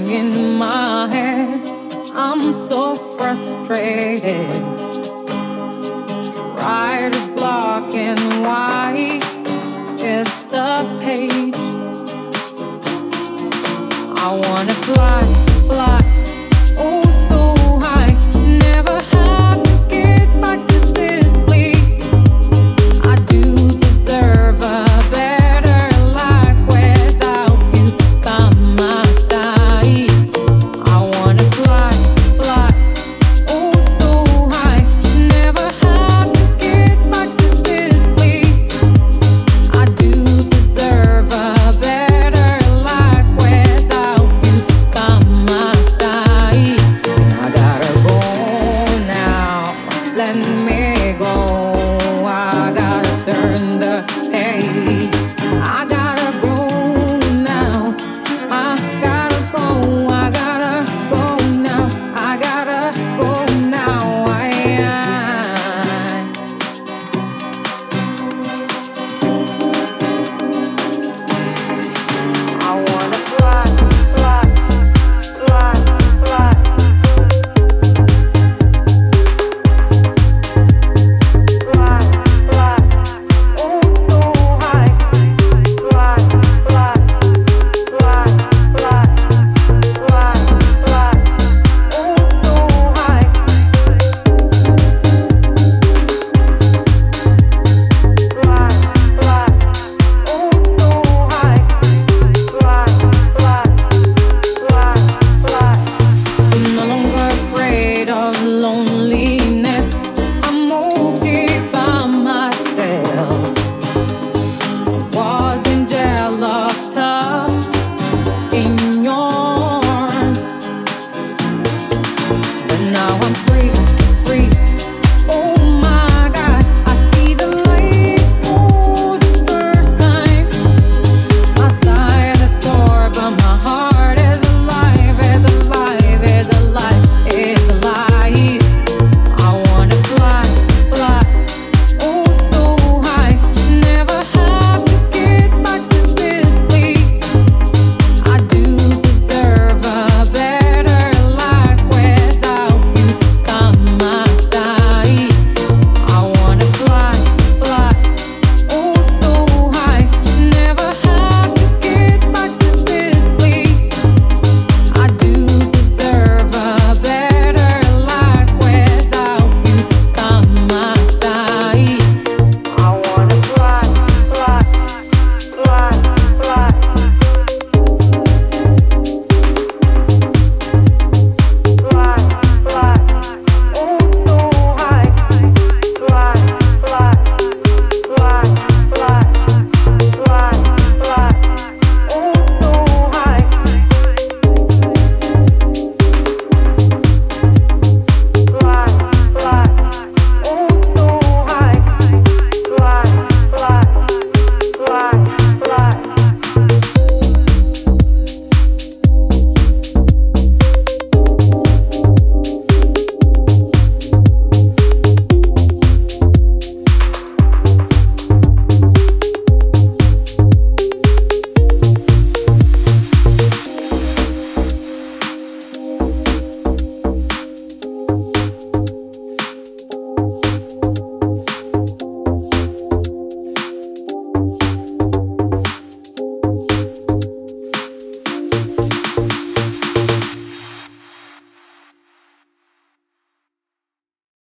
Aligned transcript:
in 0.00 0.58
my 0.58 1.08
head. 1.08 1.60
I'm 2.14 2.52
so 2.52 2.94
frustrated. 2.94 4.50
Writer's 6.56 7.28
blocking. 7.28 8.23